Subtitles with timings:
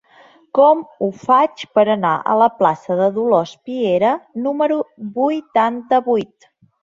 [0.59, 4.11] Com ho faig per anar a la plaça de Dolors Piera
[4.47, 4.79] número
[5.21, 6.49] vuitanta-vuit?